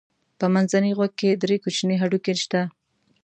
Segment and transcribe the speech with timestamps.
[0.39, 2.61] په منځني غوږ کې درې کوچني هډوکي شته.